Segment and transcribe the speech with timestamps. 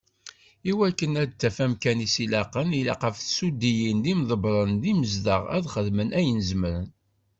[0.69, 5.65] I wakken ad taf amkan i as-ilaqen, ilaq ɣef tsedduyin d yimḍebbren d yimezdaɣ, ad
[5.73, 6.87] xedmen ayen zemmren.